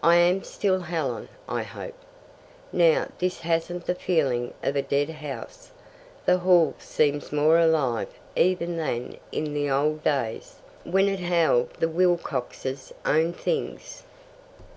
[0.00, 1.96] I am still Helen, I hope.
[2.72, 5.72] Now this hasn't the feel of a dead house.
[6.24, 11.88] The hall seems more alive even than in the old days, when it held the
[11.88, 14.04] Wilcoxes' own things."